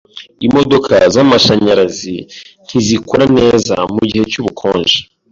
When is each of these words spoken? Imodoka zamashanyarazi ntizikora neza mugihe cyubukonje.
Imodoka 0.47 0.93
zamashanyarazi 1.13 2.15
ntizikora 2.65 3.23
neza 3.37 3.73
mugihe 3.95 4.23
cyubukonje. 4.31 4.99